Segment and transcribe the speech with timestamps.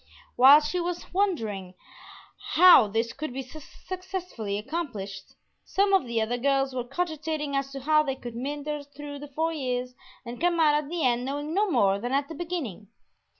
[0.35, 1.75] While she was wondering
[2.53, 7.81] how this could be successfully accomplished, some of the other girls were cogitating as to
[7.81, 9.93] how they could meander through the four years
[10.25, 12.87] and come out at the end knowing no more than at the beginning.